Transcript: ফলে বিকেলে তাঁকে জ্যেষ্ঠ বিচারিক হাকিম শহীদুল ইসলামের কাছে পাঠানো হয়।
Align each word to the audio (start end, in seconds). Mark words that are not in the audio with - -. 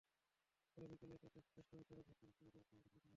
ফলে 0.71 0.85
বিকেলে 0.91 1.15
তাঁকে 1.17 1.39
জ্যেষ্ঠ 1.47 1.71
বিচারিক 1.73 2.05
হাকিম 2.09 2.29
শহীদুল 2.31 2.61
ইসলামের 2.61 2.83
কাছে 2.85 2.89
পাঠানো 2.89 2.95
হয়। 2.95 3.09